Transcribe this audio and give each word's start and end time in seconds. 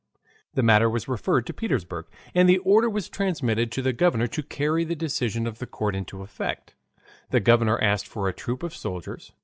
The 0.55 0.63
matter 0.63 0.89
was 0.89 1.07
referred 1.07 1.45
to 1.45 1.53
Petersburg, 1.53 2.07
and 2.33 2.49
the 2.49 2.57
order 2.57 2.89
was 2.89 3.07
transmitted 3.07 3.71
to 3.73 3.83
the 3.83 3.93
governor 3.93 4.25
to 4.29 4.41
carry 4.41 4.83
the 4.83 4.95
decision 4.95 5.45
of 5.45 5.59
the 5.59 5.67
court 5.67 5.93
into 5.95 6.23
effect. 6.23 6.73
The 7.29 7.39
governor 7.39 7.79
asked 7.83 8.07
for 8.07 8.27
a 8.27 8.33
troop 8.33 8.63
of 8.63 8.73
soldiers. 8.75 9.31